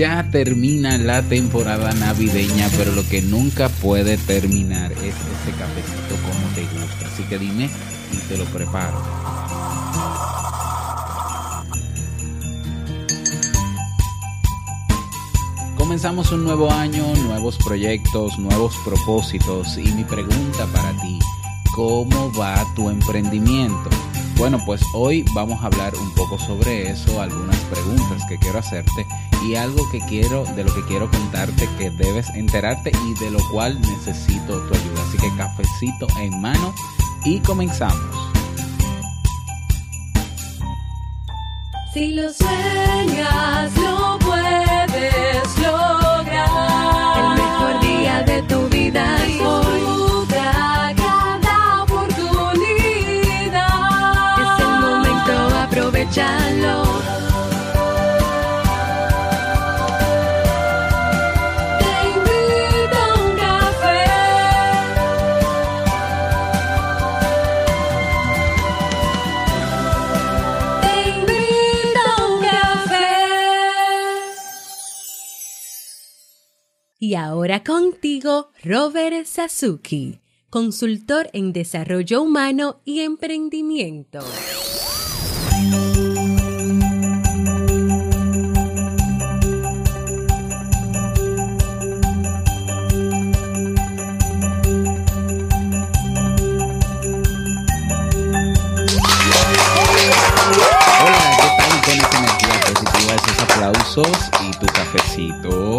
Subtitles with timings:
[0.00, 6.54] ya termina la temporada navideña, pero lo que nunca puede terminar es ese cafecito como
[6.54, 7.06] te gusta.
[7.06, 7.68] Así que dime
[8.10, 8.98] y te lo preparo.
[15.76, 21.18] Comenzamos un nuevo año, nuevos proyectos, nuevos propósitos y mi pregunta para ti,
[21.74, 23.90] ¿cómo va tu emprendimiento?
[24.38, 29.06] Bueno, pues hoy vamos a hablar un poco sobre eso, algunas preguntas que quiero hacerte
[29.42, 33.38] y algo que quiero, de lo que quiero contarte que debes enterarte y de lo
[33.50, 35.02] cual necesito tu ayuda.
[35.08, 36.74] Así que cafecito en mano
[37.24, 38.30] y comenzamos.
[41.92, 47.18] Si lo sueñas, lo puedes lograr.
[47.18, 49.80] El mejor día de tu vida es hoy.
[49.80, 53.58] Disfruta cada oportunidad.
[54.40, 57.09] Es el momento, aprovechalo.
[77.02, 80.20] Y ahora contigo, Robert Sasuki,
[80.50, 84.18] consultor en desarrollo humano y emprendimiento.
[100.98, 105.69] Hola, ¿qué tal con esa energía positiva, esos aplausos y tu cafecito?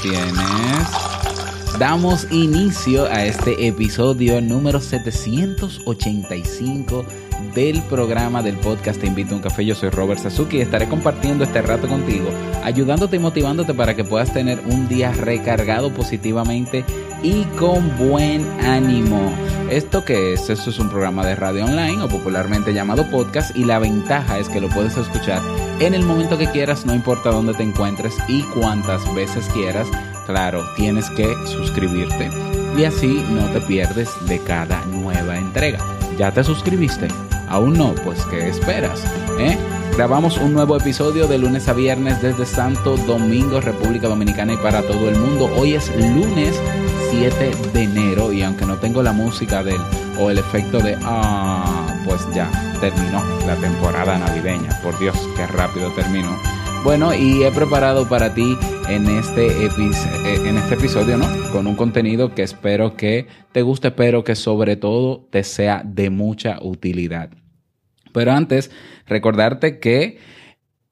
[0.00, 1.17] Tienes.
[1.78, 7.04] Damos inicio a este episodio número 785
[7.54, 9.64] del programa del podcast Te invito a un café.
[9.64, 12.30] Yo soy Robert Sasuki y estaré compartiendo este rato contigo,
[12.64, 16.84] ayudándote y motivándote para que puedas tener un día recargado positivamente
[17.22, 19.32] y con buen ánimo.
[19.70, 20.50] ¿Esto que es?
[20.50, 24.48] Esto es un programa de radio online o popularmente llamado podcast y la ventaja es
[24.48, 25.40] que lo puedes escuchar
[25.78, 29.86] en el momento que quieras, no importa dónde te encuentres y cuántas veces quieras.
[30.28, 32.30] Claro, tienes que suscribirte
[32.76, 35.78] y así no te pierdes de cada nueva entrega.
[36.18, 37.08] ¿Ya te suscribiste?
[37.48, 37.94] ¿Aún no?
[38.04, 39.02] Pues ¿qué esperas?
[39.40, 39.56] ¿Eh?
[39.96, 44.82] Grabamos un nuevo episodio de lunes a viernes desde Santo Domingo, República Dominicana y para
[44.82, 45.50] todo el mundo.
[45.56, 46.60] Hoy es lunes
[47.10, 49.80] 7 de enero y aunque no tengo la música del
[50.20, 52.50] o el efecto de ah, pues ya
[52.82, 54.78] terminó la temporada navideña.
[54.82, 56.36] Por Dios, qué rápido terminó.
[56.88, 58.56] Bueno, y he preparado para ti
[58.88, 59.68] en este, eh,
[60.46, 61.26] en este episodio, ¿no?
[61.52, 66.08] Con un contenido que espero que te guste, pero que sobre todo te sea de
[66.08, 67.28] mucha utilidad.
[68.14, 68.70] Pero antes,
[69.06, 70.16] recordarte que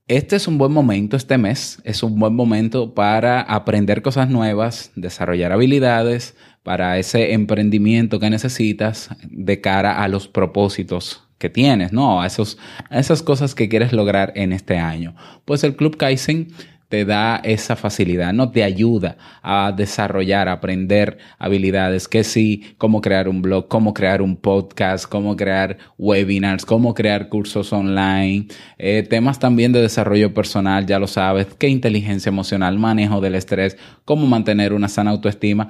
[0.07, 4.93] este es un buen momento, este mes es un buen momento para aprender cosas nuevas,
[4.97, 12.21] desarrollar habilidades para ese emprendimiento que necesitas de cara a los propósitos que tienes, ¿no?
[12.21, 12.59] A, esos,
[12.91, 15.15] esas cosas que quieres lograr en este año.
[15.45, 16.49] Pues el Club Kaizen
[16.89, 23.01] te da esa facilidad, no te ayuda a desarrollar, a aprender habilidades, que sí, cómo
[23.01, 28.47] crear un blog, cómo crear un podcast, cómo crear webinars, cómo crear cursos online,
[28.79, 33.77] eh, temas también de desarrollo personal, ya lo sabes, qué inteligencia emocional, manejo del estrés,
[34.05, 35.69] cómo mantener una sana autoestima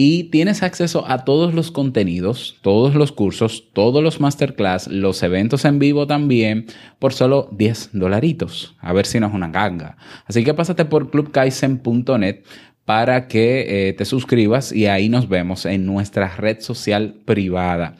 [0.00, 5.64] y tienes acceso a todos los contenidos, todos los cursos, todos los masterclass, los eventos
[5.64, 6.66] en vivo también,
[7.00, 8.76] por solo 10 dolaritos.
[8.78, 9.96] A ver si no es una ganga.
[10.26, 12.44] Así que pásate por clubkaisen.net
[12.84, 17.96] para que eh, te suscribas y ahí nos vemos en nuestra red social privada.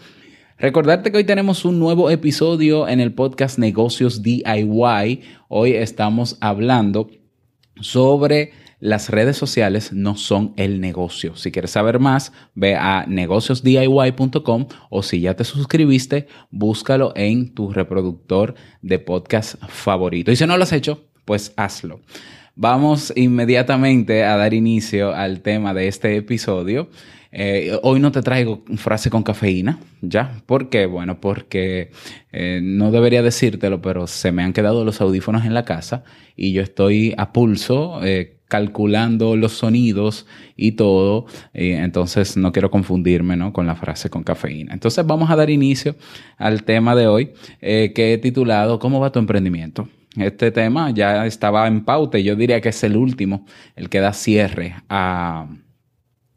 [0.57, 5.23] Recordarte que hoy tenemos un nuevo episodio en el podcast Negocios DIY.
[5.49, 7.11] Hoy estamos hablando
[7.81, 11.35] sobre las redes sociales no son el negocio.
[11.37, 17.73] Si quieres saber más, ve a negociosdiy.com o si ya te suscribiste, búscalo en tu
[17.73, 20.31] reproductor de podcast favorito.
[20.31, 22.01] Y si no lo has hecho, pues hazlo.
[22.55, 26.89] Vamos inmediatamente a dar inicio al tema de este episodio.
[27.31, 30.41] Eh, hoy no te traigo frase con cafeína, ¿ya?
[30.47, 30.87] ¿Por qué?
[30.87, 31.91] Bueno, porque
[32.33, 36.05] eh, no debería decírtelo, pero se me han quedado los audífonos en la casa
[36.37, 42.71] y yo estoy a pulso eh, calculando los sonidos y todo, y entonces no quiero
[42.71, 43.53] confundirme ¿no?
[43.53, 44.73] con la frase con cafeína.
[44.73, 45.95] Entonces vamos a dar inicio
[46.39, 49.89] al tema de hoy eh, que he titulado ¿Cómo va tu emprendimiento?
[50.17, 53.47] Este tema ya estaba en pauta y yo diría que es el último,
[53.77, 55.47] el que da cierre a,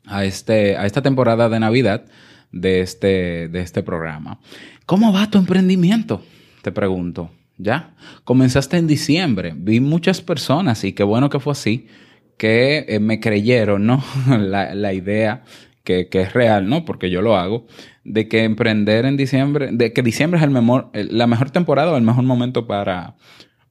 [0.05, 2.05] a, este, a esta temporada de Navidad
[2.51, 4.39] de este, de este programa.
[4.85, 6.21] ¿Cómo va tu emprendimiento?
[6.61, 7.31] Te pregunto.
[7.61, 7.93] ¿Ya?
[8.23, 9.53] Comenzaste en diciembre.
[9.55, 11.87] Vi muchas personas, y qué bueno que fue así,
[12.37, 14.03] que eh, me creyeron, ¿no?
[14.27, 15.43] la, idea
[15.83, 16.85] que, que, es real, ¿no?
[16.85, 17.67] Porque yo lo hago,
[18.03, 21.97] de que emprender en diciembre, de que diciembre es el mejor, la mejor temporada o
[21.97, 23.15] el mejor momento para,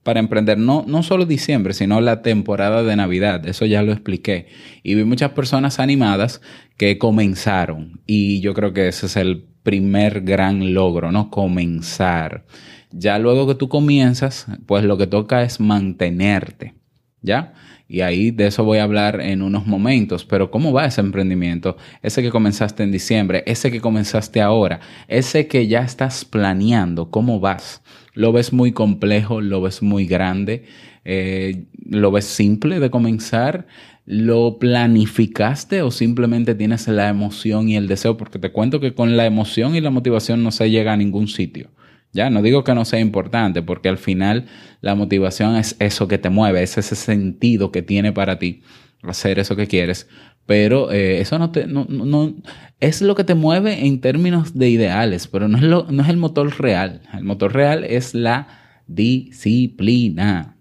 [0.05, 0.57] para emprender.
[0.59, 3.47] No, no solo diciembre, sino la temporada de Navidad.
[3.47, 4.47] Eso ya lo expliqué.
[4.83, 6.41] Y vi muchas personas animadas
[6.77, 8.01] que comenzaron.
[8.07, 11.31] Y yo creo que ese es el primer gran logro, ¿no?
[11.31, 12.45] Comenzar.
[12.93, 16.75] Ya luego que tú comienzas, pues lo que toca es mantenerte.
[17.23, 17.55] ¿Ya?
[17.87, 20.25] Y ahí de eso voy a hablar en unos momentos.
[20.25, 21.77] Pero ¿cómo va ese emprendimiento?
[22.03, 24.79] Ese que comenzaste en diciembre, ese que comenzaste ahora,
[25.09, 27.83] ese que ya estás planeando, ¿cómo vas?
[28.15, 29.41] ¿Lo ves muy complejo?
[29.41, 30.67] ¿Lo ves muy grande?
[31.05, 33.67] Eh, ¿Lo ves simple de comenzar?
[34.07, 38.17] ¿Lo planificaste o simplemente tienes la emoción y el deseo?
[38.17, 41.27] Porque te cuento que con la emoción y la motivación no se llega a ningún
[41.27, 41.71] sitio.
[42.13, 44.47] Ya, no digo que no sea importante, porque al final
[44.81, 48.63] la motivación es eso que te mueve, es ese sentido que tiene para ti
[49.03, 50.09] hacer eso que quieres.
[50.47, 52.35] Pero eh, eso no te, no, no,
[52.81, 56.09] es lo que te mueve en términos de ideales, pero no es, lo, no es
[56.09, 57.03] el motor real.
[57.15, 58.49] El motor real es la
[58.89, 60.57] disciplina.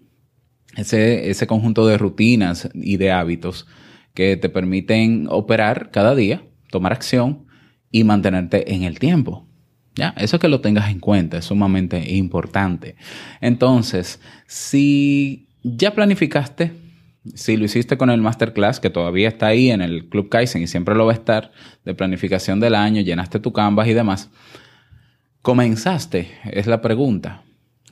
[0.76, 3.66] Ese, ese conjunto de rutinas y de hábitos
[4.14, 7.46] que te permiten operar cada día, tomar acción
[7.90, 9.49] y mantenerte en el tiempo.
[10.00, 12.96] Ya, eso que lo tengas en cuenta es sumamente importante.
[13.42, 16.72] Entonces, si ya planificaste,
[17.34, 20.68] si lo hiciste con el masterclass, que todavía está ahí en el Club Kaizen y
[20.68, 21.52] siempre lo va a estar,
[21.84, 24.30] de planificación del año, llenaste tu canvas y demás,
[25.42, 27.42] comenzaste, es la pregunta.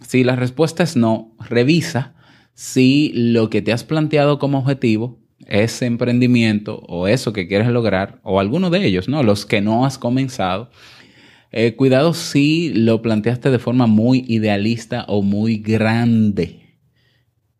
[0.00, 2.14] Si la respuesta es no, revisa
[2.54, 8.18] si lo que te has planteado como objetivo, ese emprendimiento o eso que quieres lograr,
[8.22, 9.22] o alguno de ellos, ¿no?
[9.22, 10.70] Los que no has comenzado,
[11.50, 16.78] eh, cuidado si lo planteaste de forma muy idealista o muy grande.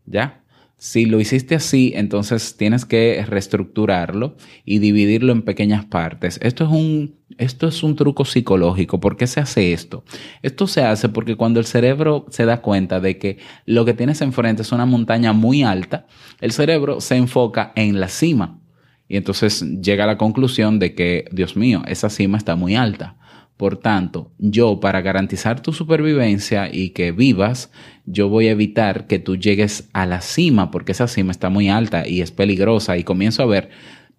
[0.05, 0.45] ¿Ya?
[0.81, 6.39] Si lo hiciste así, entonces tienes que reestructurarlo y dividirlo en pequeñas partes.
[6.41, 9.01] Esto es un, esto es un truco psicológico.
[9.01, 10.05] ¿Por qué se hace esto?
[10.41, 14.21] Esto se hace porque cuando el cerebro se da cuenta de que lo que tienes
[14.21, 16.07] enfrente es una montaña muy alta,
[16.41, 18.61] el cerebro se enfoca en la cima.
[19.09, 23.18] Y entonces llega a la conclusión de que, Dios mío, esa cima está muy alta.
[23.59, 27.73] Por tanto, yo para garantizar tu supervivencia y que vivas,
[28.07, 31.69] yo voy a evitar que tú llegues a la cima porque esa cima está muy
[31.69, 33.71] alta y es peligrosa y comienzo a ver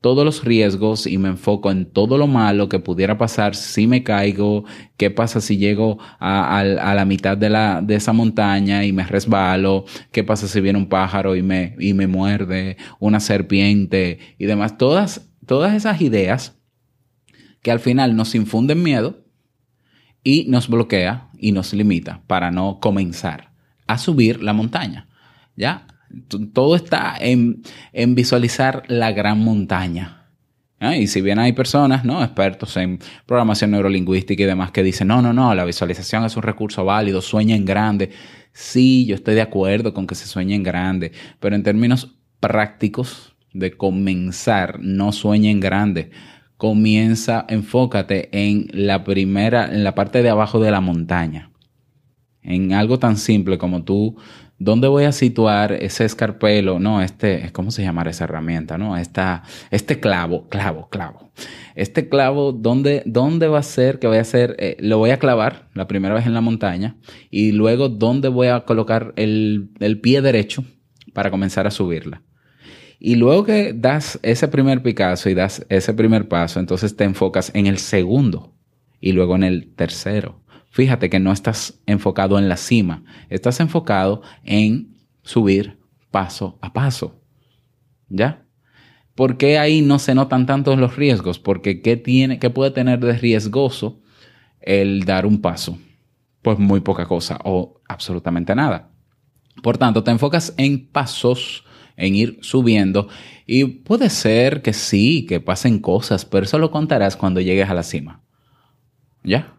[0.02, 4.04] todos los riesgos y me enfoco en todo lo malo que pudiera pasar si me
[4.04, 4.66] caigo,
[4.98, 7.50] qué pasa si llego a, la mitad de,
[7.84, 11.94] de esa montaña y me resbalo, qué pasa si viene un pájaro y me, y
[11.94, 14.78] me muerde, una serpiente y demás.
[14.78, 16.58] Todas, todas esas ideas
[17.62, 19.29] que al final nos infunden miedo
[20.24, 23.52] y nos bloquea y nos limita para no comenzar
[23.88, 25.08] a subir la montaña.
[25.56, 25.88] ¿Ya?
[26.54, 27.62] Todo está en,
[28.16, 30.16] visualizar la gran montaña.
[30.82, 32.24] Y si bien hay personas, ¿no?
[32.24, 36.44] Expertos en programación neurolingüística y demás que dicen, no, no, no, la visualización es un
[36.44, 38.12] recurso válido, sueña en grande.
[38.54, 41.12] Sí, yo estoy de acuerdo con que se sueñe en grande,
[41.42, 46.12] pero en términos prácticos de comenzar, no sueñe en grande
[46.60, 51.52] comienza, enfócate en la primera, en la parte de abajo de la montaña.
[52.42, 54.18] En algo tan simple como tú,
[54.58, 56.78] ¿dónde voy a situar ese escarpelo?
[56.78, 58.78] No, este, ¿cómo se llama esa herramienta?
[58.78, 61.32] No, Esta, este clavo, clavo, clavo.
[61.76, 64.58] Este clavo, ¿dónde, dónde va a ser que voy a hacer?
[64.60, 66.98] Eh, lo voy a clavar la primera vez en la montaña
[67.32, 70.66] y luego, ¿dónde voy a colocar el, el pie derecho
[71.14, 72.22] para comenzar a subirla?
[73.00, 77.50] Y luego que das ese primer Picasso y das ese primer paso, entonces te enfocas
[77.56, 78.54] en el segundo
[79.00, 80.42] y luego en el tercero.
[80.70, 85.80] Fíjate que no estás enfocado en la cima, estás enfocado en subir
[86.12, 87.24] paso a paso.
[88.10, 88.46] ¿Ya?
[89.16, 91.40] ¿Por qué ahí no se notan tantos los riesgos?
[91.40, 94.02] Porque ¿qué, tiene, qué puede tener de riesgoso
[94.62, 95.78] el dar un paso?
[96.42, 98.92] Pues muy poca cosa o absolutamente nada.
[99.62, 101.66] Por tanto, te enfocas en pasos
[102.00, 103.10] en ir subiendo.
[103.46, 107.74] Y puede ser que sí, que pasen cosas, pero eso lo contarás cuando llegues a
[107.76, 108.24] la cima.
[109.24, 109.54] ¿Ya?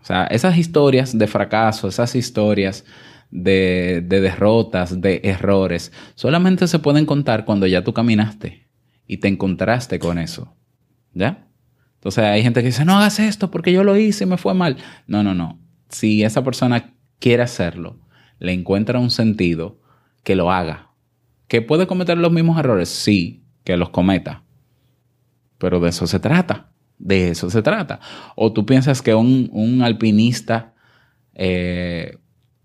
[0.00, 2.84] O sea, esas historias de fracaso, esas historias
[3.30, 8.68] de, de derrotas, de errores, solamente se pueden contar cuando ya tú caminaste
[9.06, 10.54] y te encontraste con eso.
[11.12, 11.48] ¿Ya?
[11.96, 14.54] Entonces hay gente que dice, no hagas esto porque yo lo hice y me fue
[14.54, 14.76] mal.
[15.06, 15.60] No, no, no.
[15.88, 17.98] Si esa persona quiere hacerlo,
[18.38, 19.80] le encuentra un sentido,
[20.22, 20.89] que lo haga.
[21.50, 22.88] ¿Que puede cometer los mismos errores?
[22.88, 24.44] Sí, que los cometa.
[25.58, 26.70] Pero de eso se trata.
[26.96, 27.98] De eso se trata.
[28.36, 30.74] O tú piensas que un, alpinista
[31.34, 32.18] eh,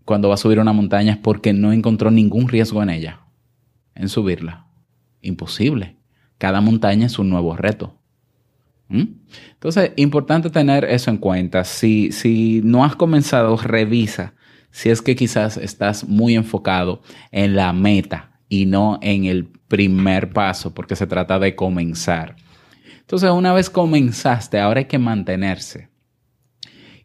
[0.05, 3.21] cuando va a subir una montaña es porque no encontró ningún riesgo en ella,
[3.95, 4.67] en subirla.
[5.19, 5.97] Imposible.
[6.37, 7.99] Cada montaña es un nuevo reto.
[8.89, 9.05] ¿Mm?
[9.53, 11.63] Entonces, importante tener eso en cuenta.
[11.63, 14.35] Si, si no has comenzado, revisa
[14.69, 17.01] si es que quizás estás muy enfocado
[17.31, 22.35] en la meta y no en el primer paso, porque se trata de comenzar.
[22.99, 25.89] Entonces, una vez comenzaste, ahora hay que mantenerse.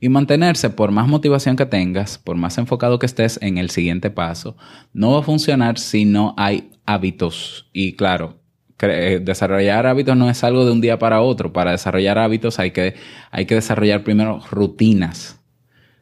[0.00, 4.10] Y mantenerse, por más motivación que tengas, por más enfocado que estés en el siguiente
[4.10, 4.56] paso,
[4.94, 7.68] no va a funcionar si no hay hábitos.
[7.74, 8.40] Y claro,
[8.80, 11.52] eh, desarrollar hábitos no es algo de un día para otro.
[11.52, 12.94] Para desarrollar hábitos hay que,
[13.30, 15.38] hay que desarrollar primero rutinas.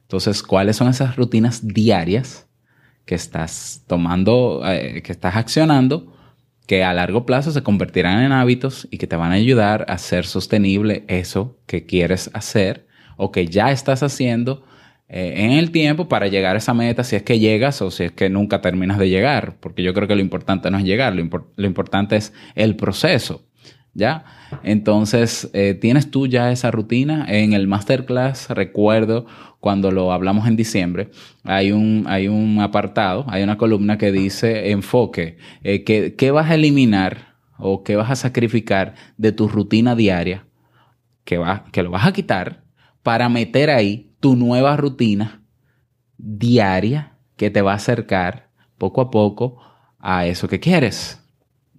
[0.02, 2.47] Entonces, ¿cuáles son esas rutinas diarias
[3.08, 6.12] que estás tomando, eh, que estás accionando,
[6.66, 9.94] que a largo plazo se convertirán en hábitos y que te van a ayudar a
[9.94, 12.86] hacer sostenible eso que quieres hacer
[13.16, 14.62] o que ya estás haciendo
[15.08, 18.04] eh, en el tiempo para llegar a esa meta, si es que llegas o si
[18.04, 21.14] es que nunca terminas de llegar, porque yo creo que lo importante no es llegar,
[21.14, 23.46] lo, importante es el proceso,
[23.94, 24.26] ¿ya?
[24.62, 27.24] Entonces, eh, ¿tienes tú ya esa rutina?
[27.26, 29.24] En el masterclass, recuerdo
[29.60, 31.10] cuando lo hablamos en diciembre,
[31.44, 36.50] hay un, hay un apartado, hay una columna que dice enfoque, eh, que, ¿qué vas
[36.50, 40.46] a eliminar o qué vas a sacrificar de tu rutina diaria?
[41.24, 42.64] Que, va, que lo vas a quitar
[43.02, 45.42] para meter ahí tu nueva rutina
[46.16, 49.60] diaria que te va a acercar poco a poco
[49.98, 51.22] a eso que quieres.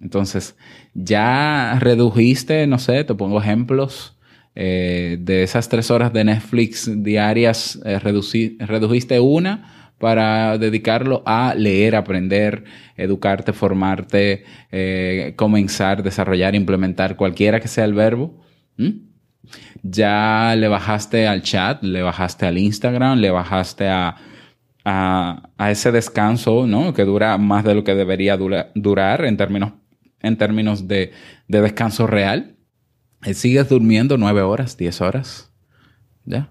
[0.00, 0.56] Entonces,
[0.94, 4.16] ya redujiste, no sé, te pongo ejemplos,
[4.54, 11.94] eh, de esas tres horas de Netflix diarias, eh, redujiste una para dedicarlo a leer,
[11.94, 12.64] aprender,
[12.96, 18.40] educarte, formarte, eh, comenzar, desarrollar, implementar cualquiera que sea el verbo
[19.82, 24.16] ya le bajaste al chat, le bajaste al Instagram, le bajaste a,
[24.84, 26.92] a, ese descanso, ¿no?
[26.94, 29.72] Que dura más de lo que debería durar en términos,
[30.20, 31.12] en términos de,
[31.48, 32.56] de descanso real.
[33.24, 35.52] Eh, ¿Sigues durmiendo nueve horas, diez horas?
[36.24, 36.50] ¿Ya?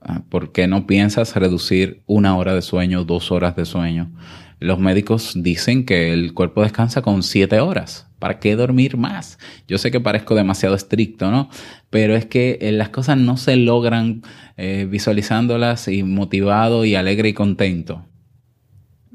[0.00, 4.10] Ah, ¿Por qué no piensas reducir una hora de sueño, dos horas de sueño?
[4.58, 8.08] Los médicos dicen que el cuerpo descansa con siete horas.
[8.18, 9.38] ¿Para qué dormir más?
[9.68, 11.50] Yo sé que parezco demasiado estricto, ¿no?
[11.90, 14.22] Pero es que eh, las cosas no se logran
[14.56, 18.06] eh, visualizándolas y motivado y alegre y contento.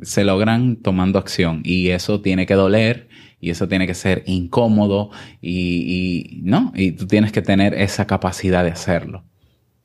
[0.02, 3.10] Se logran tomando acción y eso tiene que doler
[3.44, 8.64] y eso tiene que ser incómodo y, no, y tú tienes que tener esa capacidad
[8.64, 9.26] de hacerlo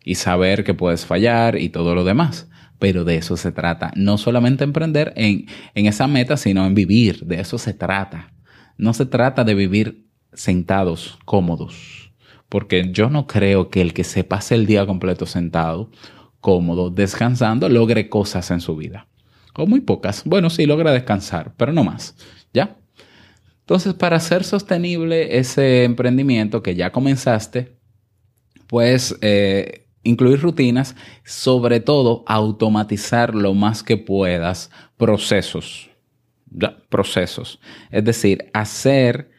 [0.04, 2.48] y saber que puedes fallar y todo lo demás.
[2.78, 3.90] Pero de eso se trata.
[3.96, 7.24] No solamente emprender en, en esa meta, sino en vivir.
[7.24, 8.32] De eso se trata.
[8.76, 12.12] No se trata de vivir sentados, cómodos,
[12.48, 15.90] porque yo no creo que el que se pase el día completo sentado,
[16.40, 19.08] cómodo, descansando, logre cosas en su vida.
[19.56, 20.22] O muy pocas.
[20.24, 22.14] Bueno, sí, logra descansar, pero no más.
[22.54, 22.76] ¿Ya?
[23.68, 27.76] Entonces, para hacer sostenible ese emprendimiento que ya comenzaste,
[28.66, 35.90] pues eh, incluir rutinas, sobre todo automatizar lo más que puedas procesos
[36.88, 37.60] procesos.
[37.90, 39.30] Es decir, hacer,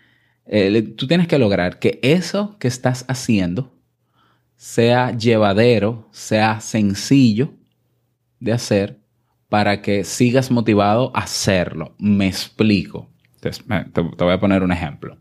[0.45, 3.75] eh, tú tienes que lograr que eso que estás haciendo
[4.57, 7.55] sea llevadero, sea sencillo
[8.39, 8.99] de hacer
[9.47, 11.95] para que sigas motivado a hacerlo.
[11.97, 13.09] Me explico.
[13.39, 13.51] Te,
[14.23, 15.17] voy a poner un ejemplo.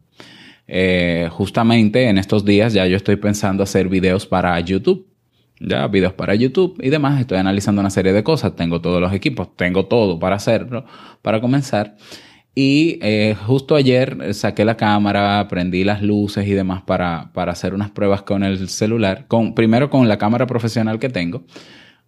[0.66, 5.08] Eh, justamente en estos días ya yo estoy pensando hacer videos para YouTube
[5.60, 7.20] ya videos para YouTube y demás.
[7.20, 8.54] Estoy analizando una serie de cosas.
[8.56, 10.84] Tengo todos los equipos, tengo todo para hacerlo,
[11.22, 11.96] para comenzar.
[12.54, 17.72] Y eh, justo ayer saqué la cámara, prendí las luces y demás para, para hacer
[17.72, 19.26] unas pruebas con el celular.
[19.28, 21.44] Con, primero con la cámara profesional que tengo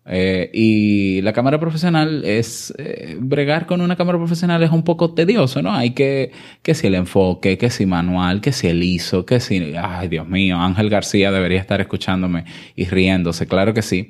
[0.06, 5.12] eh, y la cámara profesional es, eh, bregar con una cámara profesional es un poco
[5.14, 5.72] tedioso, ¿no?
[5.72, 9.74] Hay que, que si el enfoque, que si manual, que si el ISO, que si,
[9.76, 14.08] ay Dios mío, Ángel García debería estar escuchándome y riéndose, claro que sí.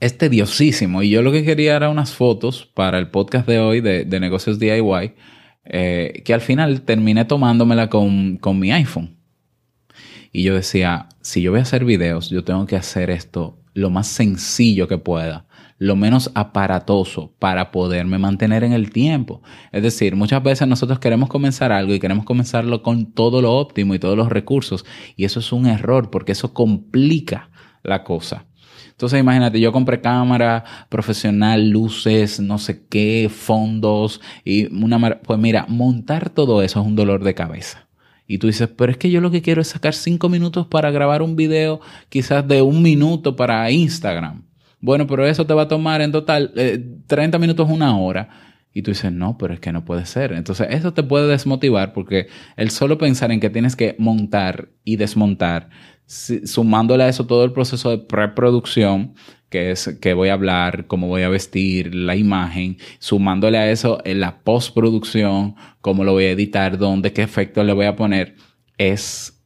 [0.00, 3.80] es tediosísimo y yo lo que quería era unas fotos para el podcast de hoy
[3.80, 5.14] de, de negocios DIY,
[5.64, 9.16] eh, que al final terminé tomándomela con, con mi iPhone.
[10.32, 13.90] Y yo decía, si yo voy a hacer videos, yo tengo que hacer esto lo
[13.90, 15.46] más sencillo que pueda,
[15.78, 19.42] lo menos aparatoso para poderme mantener en el tiempo.
[19.72, 23.94] Es decir, muchas veces nosotros queremos comenzar algo y queremos comenzarlo con todo lo óptimo
[23.94, 24.84] y todos los recursos
[25.16, 27.50] y eso es un error porque eso complica
[27.82, 28.46] la cosa.
[28.90, 35.20] Entonces imagínate, yo compré cámara profesional, luces, no sé qué, fondos y una...
[35.20, 37.81] Pues mira, montar todo eso es un dolor de cabeza.
[38.32, 40.90] Y tú dices, pero es que yo lo que quiero es sacar cinco minutos para
[40.90, 44.44] grabar un video, quizás de un minuto para Instagram.
[44.80, 48.30] Bueno, pero eso te va a tomar en total eh, 30 minutos, una hora.
[48.72, 50.32] Y tú dices, no, pero es que no puede ser.
[50.32, 54.96] Entonces, eso te puede desmotivar porque el solo pensar en que tienes que montar y
[54.96, 55.68] desmontar,
[56.06, 59.12] sumándole a eso todo el proceso de preproducción,
[59.52, 64.00] que es que voy a hablar, cómo voy a vestir, la imagen, sumándole a eso
[64.04, 68.34] en la postproducción, cómo lo voy a editar, dónde, qué efecto le voy a poner,
[68.78, 69.38] es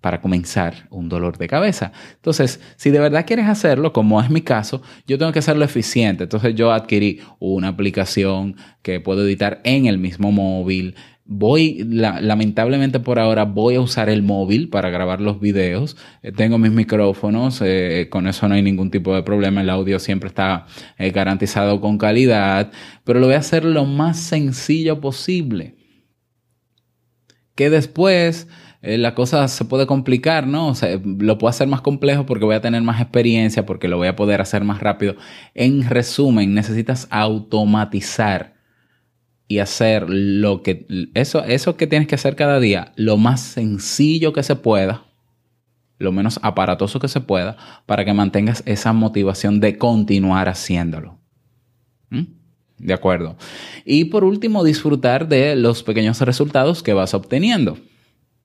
[0.00, 1.92] para comenzar un dolor de cabeza.
[2.14, 6.22] Entonces, si de verdad quieres hacerlo, como es mi caso, yo tengo que hacerlo eficiente.
[6.22, 10.94] Entonces, yo adquirí una aplicación que puedo editar en el mismo móvil.
[11.32, 15.96] Voy, lamentablemente por ahora, voy a usar el móvil para grabar los videos.
[16.24, 19.60] Eh, tengo mis micrófonos, eh, con eso no hay ningún tipo de problema.
[19.60, 20.66] El audio siempre está
[20.98, 22.72] eh, garantizado con calidad,
[23.04, 25.76] pero lo voy a hacer lo más sencillo posible.
[27.54, 28.48] Que después
[28.82, 30.66] la cosa se puede complicar, ¿no?
[30.66, 33.98] O sea, lo puedo hacer más complejo porque voy a tener más experiencia, porque lo
[33.98, 35.14] voy a poder hacer más rápido.
[35.54, 38.59] En resumen, necesitas automatizar
[39.50, 44.32] y hacer lo que eso eso que tienes que hacer cada día lo más sencillo
[44.32, 45.02] que se pueda
[45.98, 51.18] lo menos aparatoso que se pueda para que mantengas esa motivación de continuar haciéndolo
[52.10, 52.26] ¿Mm?
[52.78, 53.36] de acuerdo
[53.84, 57.76] y por último disfrutar de los pequeños resultados que vas obteniendo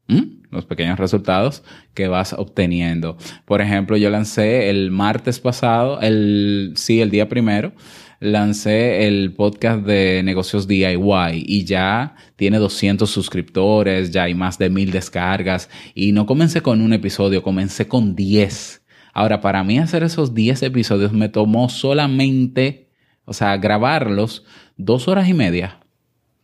[0.08, 0.24] ¿Mm?
[0.50, 3.18] los pequeños resultados que vas obteniendo.
[3.44, 7.74] Por ejemplo, yo lancé el martes pasado, el, sí, el día primero,
[8.20, 14.70] lancé el podcast de negocios DIY y ya tiene 200 suscriptores, ya hay más de
[14.70, 18.84] mil descargas y no comencé con un episodio, comencé con 10.
[19.14, 22.90] Ahora, para mí hacer esos 10 episodios me tomó solamente,
[23.26, 24.44] o sea, grabarlos
[24.78, 25.80] dos horas y media,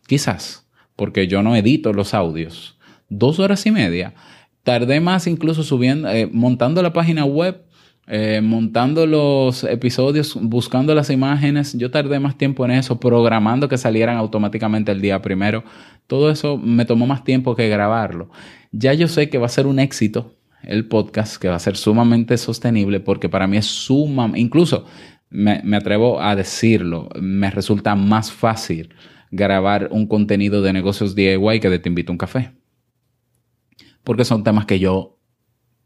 [0.07, 2.77] quizás, porque yo no edito los audios
[3.11, 4.15] dos horas y media.
[4.63, 7.63] Tardé más incluso subiendo, eh, montando la página web,
[8.07, 11.73] eh, montando los episodios, buscando las imágenes.
[11.77, 15.63] Yo tardé más tiempo en eso, programando que salieran automáticamente el día primero.
[16.07, 18.29] Todo eso me tomó más tiempo que grabarlo.
[18.71, 21.75] Ya yo sé que va a ser un éxito el podcast, que va a ser
[21.75, 24.85] sumamente sostenible, porque para mí es sumamente, incluso
[25.29, 28.93] me, me atrevo a decirlo, me resulta más fácil
[29.31, 32.51] grabar un contenido de negocios DIY que de Te invito a un café
[34.03, 35.19] porque son temas que yo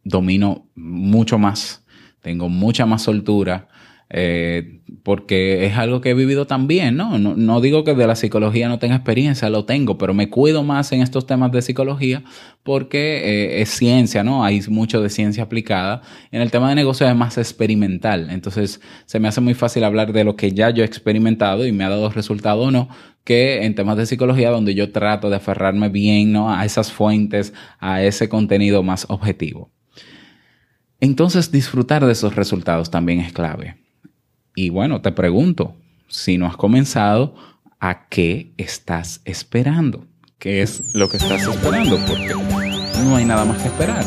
[0.03, 1.84] domino mucho más,
[2.25, 3.67] tengo mucha más soltura,
[4.09, 7.19] eh, porque es algo que he vivido también, ¿no?
[7.19, 7.35] ¿no?
[7.35, 7.61] ¿no?
[7.61, 11.01] digo que de la psicología no tenga experiencia, lo tengo, pero me cuido más en
[11.03, 12.23] estos temas de psicología
[12.63, 14.43] porque eh, es ciencia, ¿no?
[14.43, 16.01] Hay mucho de ciencia aplicada.
[16.31, 20.11] En el tema de negocios es más experimental, entonces se me hace muy fácil hablar
[20.11, 22.89] de lo que ya yo he experimentado y me ha dado resultado o no,
[23.23, 26.51] que en temas de psicología donde yo trato de aferrarme bien ¿no?
[26.51, 29.74] a esas fuentes, a ese contenido más objetivo.
[31.05, 33.77] Entonces disfrutar de esos resultados también es clave.
[34.55, 35.75] Y bueno, te pregunto,
[36.07, 37.35] si no has comenzado,
[37.79, 40.07] ¿a qué estás esperando?
[40.39, 41.99] ¿Qué es lo que estás esperando?
[42.07, 42.33] Porque
[43.03, 44.03] no hay nada más que esperar.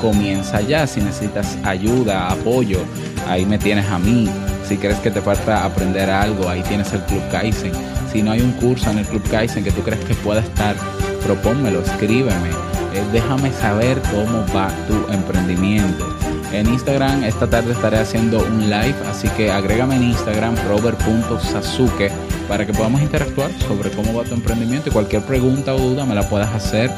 [0.00, 2.80] Comienza ya si necesitas ayuda, apoyo.
[3.28, 4.28] Ahí me tienes a mí.
[4.64, 7.70] Si crees que te falta aprender algo, ahí tienes el Club Kaizen.
[8.12, 10.74] Si no hay un curso en el Club Kaizen que tú crees que pueda estar,
[11.22, 12.50] propónmelo, escríbeme.
[12.92, 16.09] Eh, déjame saber cómo va tu emprendimiento
[16.52, 17.24] en Instagram.
[17.24, 22.10] Esta tarde estaré haciendo un live, así que agrégame en Instagram robert.sasuke
[22.48, 26.14] para que podamos interactuar sobre cómo va tu emprendimiento y cualquier pregunta o duda me
[26.14, 26.90] la puedas hacer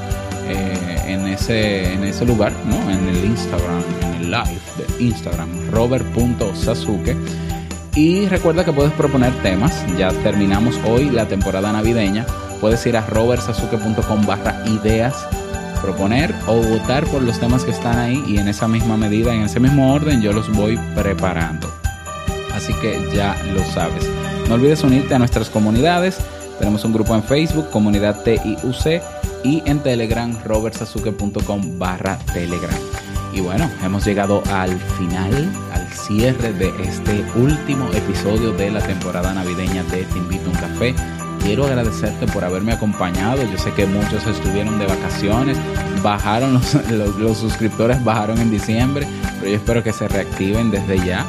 [0.49, 2.91] eh, en, ese, en ese lugar, ¿no?
[2.91, 7.17] en el Instagram, en el live de Instagram, robert.sasuke.
[7.95, 9.85] Y recuerda que puedes proponer temas.
[9.99, 12.25] Ya terminamos hoy la temporada navideña.
[12.61, 15.27] Puedes ir a robertsasuke.com barra ideas
[15.83, 19.43] proponer o votar por los temas que están ahí y en esa misma medida, en
[19.43, 21.69] ese mismo orden, yo los voy preparando.
[22.55, 24.09] Así que ya lo sabes.
[24.49, 26.19] No olvides unirte a nuestras comunidades.
[26.59, 29.03] Tenemos un grupo en Facebook, comunidad TIUC,
[29.45, 32.79] y en Telegram, robertsasuke.com barra Telegram.
[33.33, 39.33] Y bueno, hemos llegado al final, al cierre de este último episodio de la temporada
[39.33, 40.95] navideña de Te Invito a un Café
[41.43, 43.43] quiero agradecerte por haberme acompañado.
[43.43, 45.59] Yo sé que muchos estuvieron de vacaciones,
[46.03, 46.55] bajaron
[46.91, 49.07] los, los, suscriptores, bajaron en diciembre,
[49.39, 51.27] pero yo espero que se reactiven desde ya.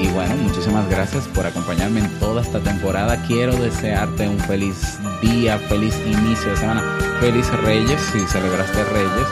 [0.00, 3.22] Y bueno, muchísimas gracias por acompañarme en toda esta temporada.
[3.26, 6.82] Quiero desearte un feliz día, feliz inicio de semana,
[7.20, 9.28] feliz Reyes si celebraste Reyes.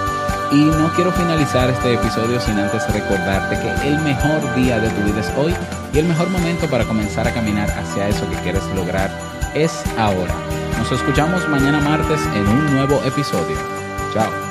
[0.52, 5.02] Y no quiero finalizar este episodio sin antes recordarte que el mejor día de tu
[5.02, 5.54] vida es hoy
[5.94, 10.34] y el mejor momento para comenzar a caminar hacia eso que quieres lograr es ahora.
[10.78, 13.56] Nos escuchamos mañana martes en un nuevo episodio.
[14.12, 14.49] Chao.